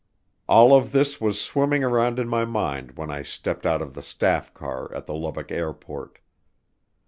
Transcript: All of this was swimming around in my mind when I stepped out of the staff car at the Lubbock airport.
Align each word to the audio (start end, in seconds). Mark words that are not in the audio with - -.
All 0.49 0.73
of 0.75 0.93
this 0.93 1.21
was 1.21 1.39
swimming 1.39 1.83
around 1.83 2.17
in 2.17 2.27
my 2.27 2.43
mind 2.43 2.97
when 2.97 3.11
I 3.11 3.21
stepped 3.21 3.67
out 3.67 3.83
of 3.83 3.93
the 3.93 4.01
staff 4.01 4.51
car 4.51 4.91
at 4.95 5.05
the 5.05 5.13
Lubbock 5.13 5.51
airport. 5.51 6.17